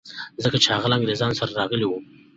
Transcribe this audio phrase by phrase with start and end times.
[0.43, 1.91] ځکه چي هغه له انګریزانو سره راغلی و.